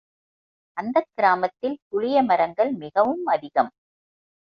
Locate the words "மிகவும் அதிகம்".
2.75-3.71